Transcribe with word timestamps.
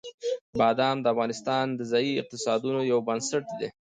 بادام 0.59 0.97
د 1.01 1.05
افغانستان 1.13 1.65
د 1.73 1.81
ځایي 1.91 2.13
اقتصادونو 2.21 2.81
یو 2.91 2.99
بنسټ 3.07 3.43
دی. 3.59 3.69